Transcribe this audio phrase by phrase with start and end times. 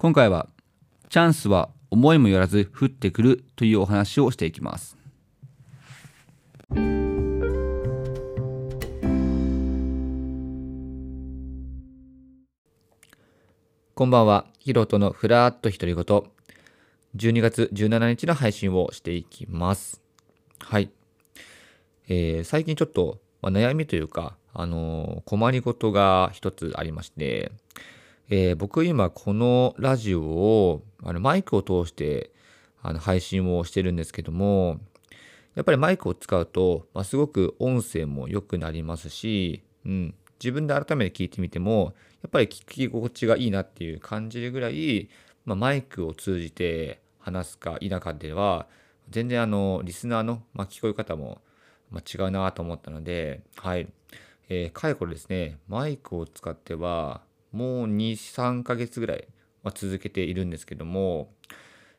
[0.00, 0.48] 今回は
[1.08, 4.96] チャンスは思いもよらず降ってくるというお話をしていきます。
[13.96, 16.04] こんばんはヒロトのふらっと独り言
[17.16, 20.00] 12月17日の配信をしていきます。
[20.60, 20.92] はい、
[22.06, 27.50] えー、最近ちょっと、まあ、悩みというかあのー、困りごとが一つありまして
[28.30, 32.30] えー、僕今このラジオをあのマイクを通して
[32.82, 34.80] あの配信をしてるんですけども
[35.54, 45.08] やっぱりマイクを使うと、まあ、すごく音声も良くなりますし、うん、自分で改めて聞いてみてもやっぱり聞き心地がいいなっていう感じるぐらい、
[45.44, 48.66] まあ、マイクを通じて話すか否かでは
[49.10, 51.40] 全然あのリスナーの、まあ、聞こえ方も、
[51.90, 53.88] ま違うなと思ったのではい、
[54.50, 59.28] えー、かれこれですねマイクを使ってはもう23ヶ月ぐらい
[59.62, 61.30] は続けているんですけども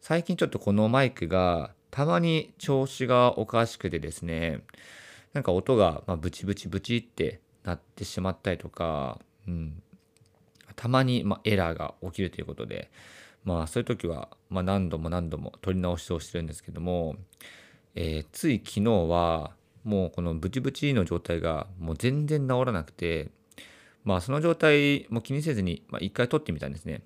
[0.00, 4.60] 最近ちょっとこのマイクがたまに調子がおかしくてですね
[5.32, 9.82] なんか音がまブチブチブチってなってしまったりとか、うん、
[10.76, 12.90] たまにまエラーが起きるということで
[13.44, 17.16] まあそういう時はま何度も何度も取り直しをしてるんですけども、
[17.94, 19.52] えー、つい昨日は
[19.84, 23.28] もうこのブチブチの状態がもう全然治らなくて
[24.06, 27.02] まあその状態も気にせずに、まあ、一回撮ってみたんですね。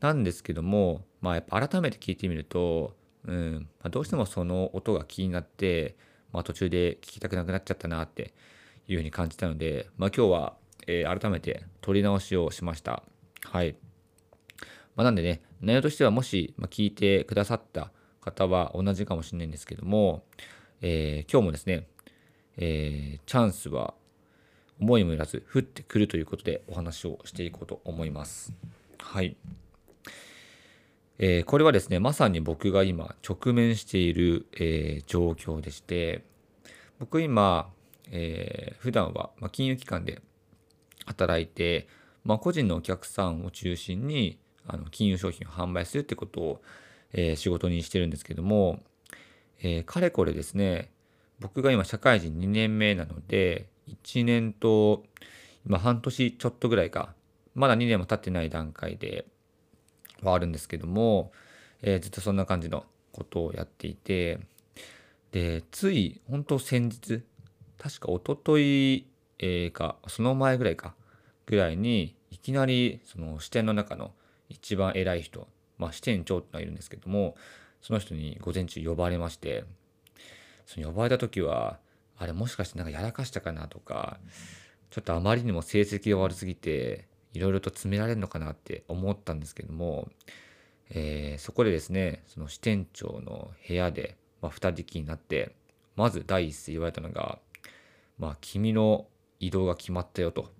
[0.00, 5.96] なんですけども、まあやっぱ改めて聞いてみると、うんまあ、どうしてもその音が気になって、
[6.32, 8.32] まあ、途中で聞きたくなくなっちゃったなって
[8.86, 10.54] いうふうに感じたので、まあ、今日は、
[10.86, 13.02] えー、改めて撮り直しをしました。
[13.44, 13.76] はい。
[14.96, 20.24] まあ、なんでね、内容としてはもし、まあ、聞いてくださった方は同じかもしれないんですけども、
[20.80, 21.86] えー、今日もですね、
[22.56, 23.94] えー、チャンスは
[24.80, 28.52] 思いもよらず降ってくるということでお話をしていこうと思います。
[28.98, 29.36] はい。
[31.18, 36.22] えー、これはですね、まさに僕が今直面している、えー、状況でして、
[37.00, 37.70] 僕今、
[38.10, 40.22] えー、普段は、まあ、金融機関で
[41.06, 41.88] 働いて、
[42.24, 46.62] まあ、個人のお客さんを中心にあの金融商品を販売するってことを、
[47.12, 48.80] えー、仕事にしてるんですけども、
[49.60, 50.92] えー、かれこれですね、
[51.40, 55.04] 僕が今社会人2年目なので、1年と、
[55.66, 57.14] 今半年ちょっとぐらいか、
[57.54, 59.26] まだ2年も経ってない段階で
[60.22, 61.32] はあるんですけども、
[61.82, 64.40] えー、ずっとそんな感じのことをやっていて、
[65.32, 67.22] で、つい、本当先日、
[67.78, 69.06] 確か一昨日
[69.38, 70.94] えー、か、その前ぐらいか、
[71.46, 74.12] ぐらいに、いきなり、その支店の中の
[74.48, 75.46] 一番偉い人、
[75.78, 77.36] まあ支店長ってのがいるんですけども、
[77.80, 79.64] その人に午前中呼ばれまして、
[80.66, 81.78] その呼ばれた時は、
[82.18, 84.18] あれもしかしてなんかやらかしたかなとか
[84.90, 90.08] ちょっとあまりにも成績が悪すぎていろいろと詰められるのかなって思ったんですけども、
[90.90, 95.52] えー、そこでですねその支店長の部屋で、まあ、2人きりになって
[95.94, 97.38] まず第一声言われたのが
[98.18, 99.06] 「まあ君の
[99.40, 100.50] 移動が決まったよ」と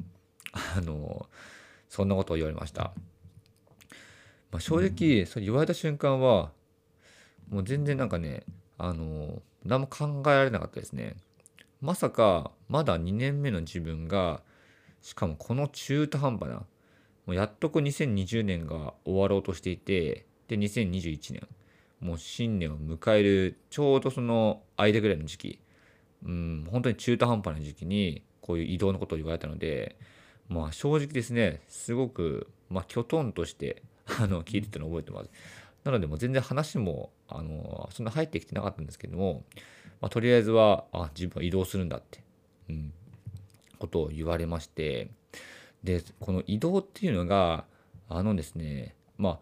[0.53, 1.27] あの
[1.89, 2.93] そんなことを言われました。
[4.51, 6.53] まあ、正直それ言われた瞬間は
[7.51, 8.45] もう全然なんかね
[8.79, 11.17] あの何も考えられなかったですね。
[11.81, 14.43] まさかまだ2年目の自分が
[15.01, 16.67] しかもこの中途半端なも
[17.29, 21.47] うやっとこ2020年が終わろうとしていてで2021年
[22.01, 25.61] もう新年を迎えるちょうどその間ぐらいの時期
[26.25, 29.97] うん本当に中途半端な時期にこういう移動のことを言われたので
[30.49, 33.83] まあ正直ですねすごくまあきょとんとして
[34.21, 35.31] あの聞いてたのを覚えてます。
[35.85, 39.45] なのでもう全然話もあのそんな入ってきてなかったんですけども
[40.01, 42.21] まあ、とりあえずはあ自分は移動するんだって、
[42.69, 42.93] うん、
[43.79, 45.11] ことを言われまして
[45.83, 47.65] でこの移動っていうのが
[48.09, 49.39] あのですねまあ、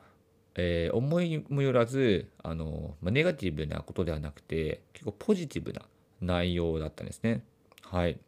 [0.56, 5.82] えー、思いもよらずあの、まあ、ネガティブなことではなくて結構ポジティブな
[6.20, 7.42] 内容だったんですね。
[7.82, 8.18] はい。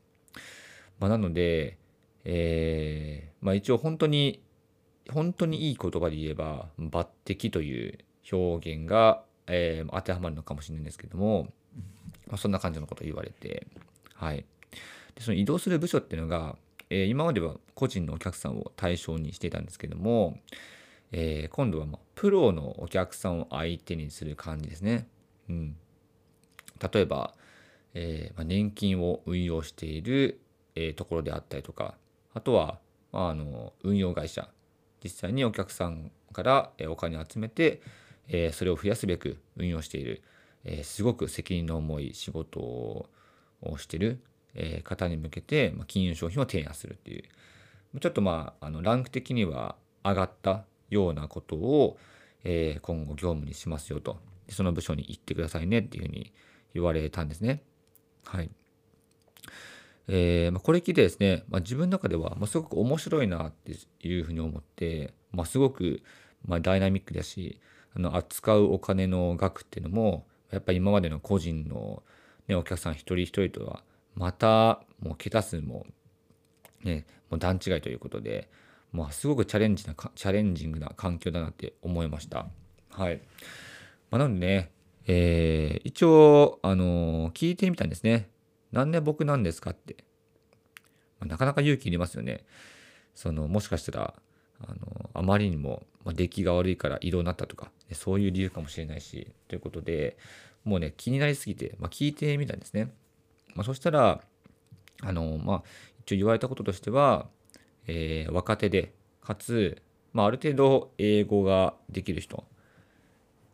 [1.00, 1.78] まあ、なので、
[2.24, 4.42] えー、まあ、一応本当に
[5.10, 7.98] 本当にいい言葉で言えば抜擢という
[8.30, 11.48] 表現が、えー、当てはまるのかもしれないんですけども、
[12.26, 13.66] まあ、そんな感じのことを言われて、
[14.14, 14.44] はい。
[15.14, 16.56] でその移動する部署っていうのが、
[16.90, 20.38] えー、今までは個人のお客さんを対象にしていたんですけども、
[21.12, 25.06] えー、今度はまプロのお客さんを相手にする感じですね。
[25.48, 25.76] うん、
[26.92, 27.34] 例えば、
[27.94, 30.40] えー、ま年金を運用している、
[30.74, 31.96] えところであったりとか
[32.34, 32.78] あとは、
[33.10, 34.48] まあ、あの運用会社
[35.02, 37.80] 実際にお客さんからお金を集めて、
[38.28, 40.22] えそれを増やすべく運用している、
[40.64, 43.08] え、すごく責任の重い仕事を
[43.78, 44.20] してる、
[44.54, 47.24] え、方に向けて、ま、金融商品を提案するっていう
[48.00, 51.98] ちょっとまああのランク的には上がった、ようなことを、
[52.44, 56.32] え、今後業務にしますよとその部署に行ってくださいねっていうふうに
[56.74, 57.62] 言われたんですね。
[58.24, 58.50] はい。
[60.10, 66.02] えーまあ、これ聞いてですね、まあ、自分の中では、まあ、すごく面白いなっていうふうに思って、まあ、すごく、
[66.46, 67.60] ま、ダイナミックだし
[67.98, 72.02] あの扱うお金の額っていうのもやっぱり今までの個人の、
[72.46, 73.82] ね、お客さん一人一人とは
[74.14, 75.86] またもう桁数も,、
[76.82, 78.48] ね、もう段違いということで、
[78.92, 82.46] まあ、すごくチャレンジなチャレンジングな環境だなって思いました。
[82.90, 83.20] はい。
[84.10, 84.72] まあ、なのでね、
[85.06, 88.28] えー、一応、あのー、聞いてみたんですね。
[88.72, 90.04] なんで僕なんですかって。
[91.20, 92.44] まあ、なかなか勇気いりますよね。
[93.14, 94.14] その、もしかしたら、
[94.60, 100.16] あのあまりにも、ま出来が悪いから異動になったとか、そういう理由かもしれないし、ということで、
[100.64, 102.90] もうね、気になりすぎて、まあ、聞いてみたんですね。
[103.54, 104.22] まあ、そしたら、
[105.02, 105.62] あの、まあ、
[106.00, 107.28] 一応言われたこととしては、
[107.86, 109.82] えー、若手で、かつ、
[110.14, 112.44] まあ、ある程度英語ができる人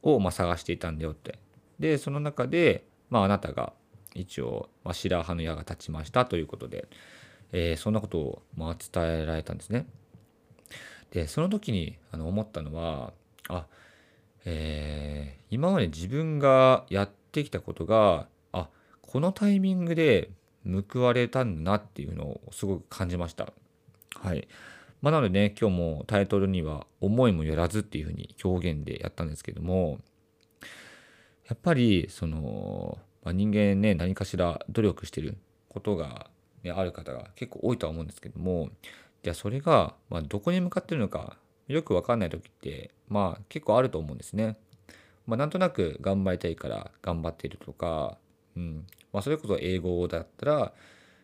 [0.02, 1.38] を、まあ、探していたんだよって。
[1.80, 3.72] で、その中で、まあ、あなたが
[4.14, 6.86] 一応、まあ、白羽の矢が立ちましたということで、
[7.52, 9.86] えー、そんなことを、まあ、伝えられたんですね。
[11.14, 13.12] で、その時にあの思ったのは、
[13.48, 13.66] あ、
[14.44, 18.68] えー、今まで自分がやってきたことが、あ、
[19.00, 20.30] このタイミングで
[20.66, 23.52] 報われたんだなっていうのをすごく感じました。
[24.20, 24.48] はい。
[25.02, 30.00] まあ、なのでね、今日もタイトルには思いもよらずっていうふうに表現でやったんですけども、
[31.46, 35.36] やっぱりその、まあ、人間ね、何かしら努力してる
[35.68, 36.30] ことが、
[36.62, 38.70] ね、ある方が結構多いとは思うんですけども、
[39.24, 44.56] じゃあそれが、ま、どこに向かってるのかよくわかんない時って、まあ結構あると思うんですね。
[45.26, 48.18] まあ、なんとなく頑張りたいから頑張っているとか、
[48.56, 50.72] うんまあ、それこそ英語だったら、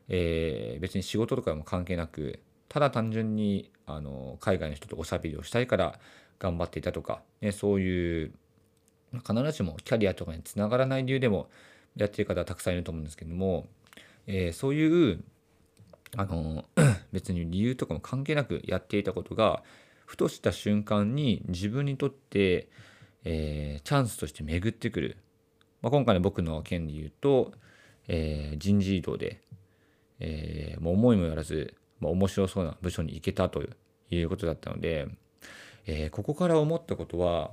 [0.08, 5.98] えー、別に仕事とかも関係なくただ単純にあの海外の人とおしゃべりをしたいから
[6.38, 8.32] 頑張っていたとか、ね、そういう
[9.12, 11.50] 必ずしもキャリアとかにつながらない理由でも
[11.96, 13.66] やってる方はたくさんいると思うんですけども、
[14.26, 15.22] えー、そういう
[16.16, 16.64] あの
[17.12, 19.62] 別に理由とかも関係なくやっていたことが
[20.06, 22.68] ふとした瞬間に自分にとって、
[23.24, 25.16] えー、チャンスとして巡ってくる、
[25.82, 27.52] まあ、今回の僕の件で言うと、
[28.08, 29.40] えー、人事異動で、
[30.18, 33.62] えー、もう思いもよらずまあ、面白そうな部署に行けたと
[34.10, 35.06] いうことだったので、
[35.86, 37.52] えー、ここから思ったことは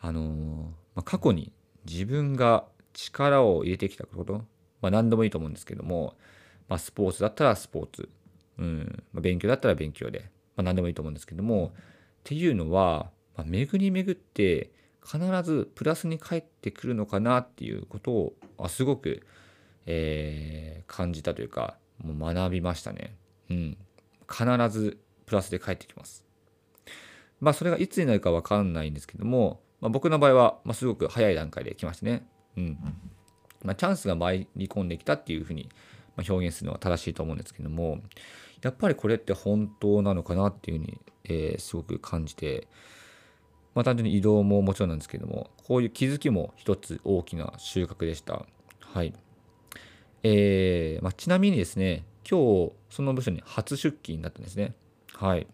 [0.00, 0.62] あのー、
[0.94, 1.50] まあ、過去に
[1.86, 4.44] 自分が力を入れてきたこと、
[4.80, 6.14] まあ、何でもいいと思うんですけども、
[6.68, 8.08] まあ、スポーツだったらスポーツ、
[8.58, 11.80] うんまあ、勉強だったら勉強で、まあ、何でもいいと思うんですけどもっ
[12.24, 14.70] ていうのは、まあ、巡り巡って
[15.04, 19.22] 必ずプラスに返ってくるのかなっていうことをあすごく、
[19.86, 23.16] えー、感じたというかもう学びましたね。
[23.50, 23.76] うん、
[24.30, 26.24] 必ずプラスで返ってきます。
[27.40, 32.26] まあそれがいつになるか分かんないんですけども、まあ、僕の場合は、まあ、すごく早い段階で来ましたね。
[32.56, 32.78] うん
[33.62, 35.68] まあ、チャンスが舞い込んできたっていうふうに
[36.16, 38.00] 表現するのは正しいと思うんですけども
[38.62, 42.66] やっぱりこれって本当なのかなっていうふうに、えー、すごく感じて、
[43.74, 48.46] まあ、単純に移動ももちろんなんですけどもこういう気づきも一つ大きな収穫でした。
[48.80, 49.12] はい
[50.22, 54.74] えーまあ、ちなみにですね今日その部署に初出勤になったんですね。
[55.12, 55.46] はい。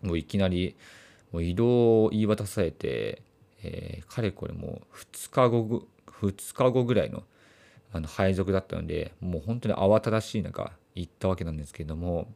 [0.00, 0.76] もういきなり
[1.32, 3.22] もう移動を言い渡されて、
[3.62, 7.24] えー、かれこれもう2日後2日後ぐらいの
[7.92, 12.32] あの配属だったのでもう本当に慌ただしい中行ったわけなんですけれども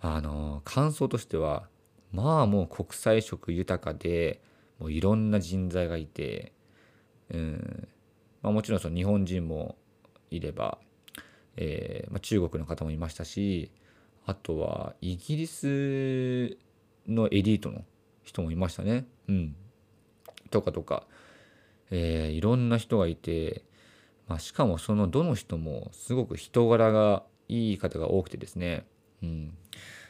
[0.00, 1.68] あの感想としては
[2.12, 4.40] まあもう国際色豊かで
[4.78, 6.52] もういろんな人材がいて、
[7.30, 7.88] うん
[8.42, 9.76] まあ、もちろんその日本人も
[10.30, 10.78] いれば
[11.56, 13.70] えー、まあ、中国の方もいましたし
[14.26, 16.56] あとはイギリス
[17.06, 17.84] のエリートの
[18.22, 19.04] 人もいましたね。
[19.28, 19.56] うん、
[20.50, 21.02] とかとか、
[21.90, 23.64] えー、いろんな人がいて、
[24.32, 28.86] まあ、しかもそのどの人もすごく人柄がいい方が多くてですね、
[29.22, 29.48] うん、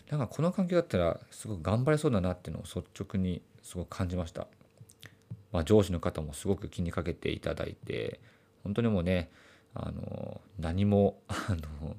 [0.08, 4.46] だからこの環境だったらすごく頑張れそうだなっていうのを率直にすごく感じました。
[5.50, 8.20] まあ、上司の方もすごく気にかけていただいて
[8.62, 9.28] 本当にもうね
[9.74, 11.96] あの何もあの、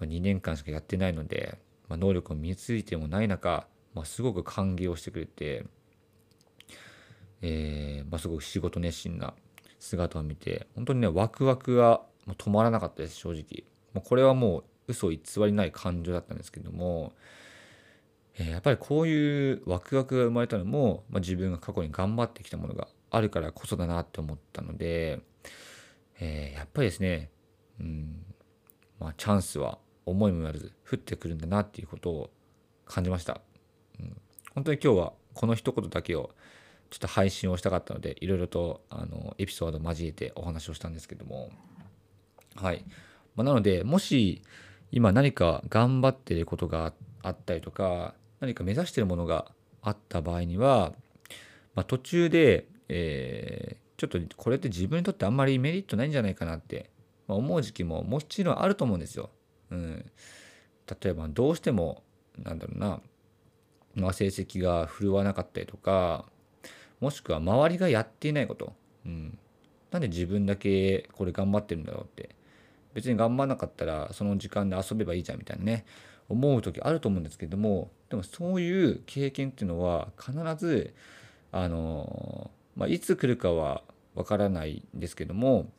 [0.00, 1.56] ま2年間しかやってないので、
[1.88, 5.66] まあ、能力を身についてもない中、まあ、すごく歓迎をしてくれて、
[7.42, 9.34] えーまあ、すごく仕事熱心な
[9.86, 13.64] 姿を見て本当にねワクワクが止まらなかったです正直。
[13.94, 17.12] もうこれはもう嘘偽りない感情だったんですけども、
[18.38, 25.20] えー、やっぱりこういうワクワクが生まれたのも、まあ、自分が過去に頑張ってきたものがあるからこそだなって思ったので、
[26.20, 27.30] えー、やっぱりですね、
[27.80, 28.22] うん
[28.98, 32.30] まあ、チャンスは思いもよらず降ってくるんだなっていうことを
[32.84, 33.40] 感じました。
[33.98, 34.16] うん、
[34.54, 36.30] 本当に今日はこの一言だけを
[36.90, 41.50] ちょっと配信をしたかったのでいろいろとあのエピソード交えてお話をしたんですけども。
[42.54, 42.84] はい、
[43.34, 44.42] まあ、なのでもし
[44.90, 49.50] 今何か頑張っていることがあったりとか何か目指しているものが
[49.82, 50.92] あった場合には、
[51.74, 56.90] まあ、途中で、えー、ちょっとこれって自分にとってあんまりメリットないんじゃないかなって
[57.28, 59.30] 思う時期ももちろんあると思うんですよ。
[59.70, 60.10] うん、
[61.02, 62.02] 例えばどうしても
[62.38, 63.00] なんだろうな、
[63.94, 66.26] まあ、成績が振るわなかったりとか
[67.00, 68.72] もしくは周りがやっていないこと、
[69.04, 69.38] うん、
[69.90, 72.36] なんで自分だけこれ頑張ってるんだろうって。
[72.96, 75.84] 別に頑張らなかったらその時間で遊べばいいじゃんみたいなね。
[76.30, 77.90] 思う時あると思うんですけども。
[78.08, 80.94] でもそういう経験っていうのは必ず
[81.52, 83.82] あの、まあ、いつ来るかは
[84.14, 85.70] わからないんですけども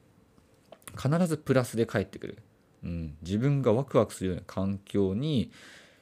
[0.96, 2.38] 必ずプラスで返ってくる、
[2.84, 5.52] うん、自分がワクワクするような環境に、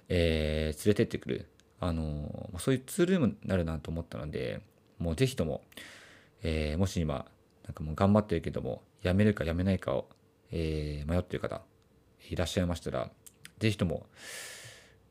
[0.10, 1.48] えー、連れてってくる。
[1.80, 4.62] あのそういうツールにもなるなと思ったので
[5.00, 5.62] もう是非とも、
[6.44, 7.25] えー、もし今
[7.66, 10.08] なんかもう頑張ってるけどもやめるかやめないかを、
[10.52, 11.62] えー、迷ってる方
[12.30, 13.10] いらっしゃいましたら
[13.60, 14.06] 是非とも、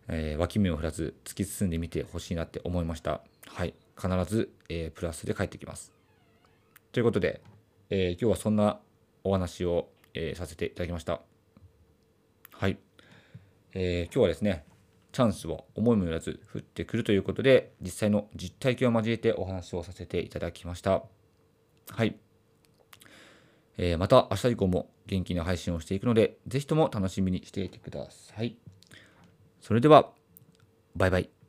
[0.08, 3.22] えー、脇目を振らず突き進んでみてほしいなって思いました。
[3.46, 3.74] はい。
[3.96, 5.92] 必ず、えー、プラスで帰ってきます。
[6.92, 7.40] ということで、
[7.90, 8.80] えー、今日はそんな
[9.22, 11.20] お話を、えー、させていただきました。
[12.52, 12.78] はい。
[13.72, 14.64] えー、今日はですね、
[15.14, 21.04] チャンスは思いもよらず降ってくるということで、実際の実体験を交えてお話をさせていただきました。
[21.88, 22.16] はい。
[23.78, 28.56] えー、また明日以降も元気な配信をしていくので、ぜひとも楽しみにしていてください。
[29.60, 30.10] それでは、
[30.96, 31.43] バイバイ。